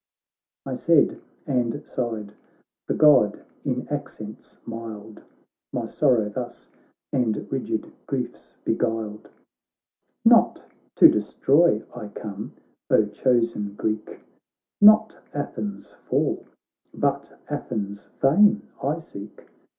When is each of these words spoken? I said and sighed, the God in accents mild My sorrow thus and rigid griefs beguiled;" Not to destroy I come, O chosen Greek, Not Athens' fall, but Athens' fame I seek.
I 0.65 0.73
said 0.73 1.21
and 1.45 1.87
sighed, 1.87 2.33
the 2.87 2.95
God 2.95 3.45
in 3.63 3.87
accents 3.89 4.57
mild 4.65 5.23
My 5.71 5.85
sorrow 5.85 6.27
thus 6.27 6.69
and 7.13 7.47
rigid 7.51 7.93
griefs 8.07 8.55
beguiled;" 8.65 9.29
Not 10.25 10.65
to 10.95 11.07
destroy 11.07 11.83
I 11.95 12.07
come, 12.07 12.53
O 12.89 13.05
chosen 13.05 13.75
Greek, 13.75 14.21
Not 14.81 15.19
Athens' 15.35 15.91
fall, 16.09 16.47
but 16.95 17.39
Athens' 17.47 18.07
fame 18.19 18.63
I 18.81 18.97
seek. 18.97 19.49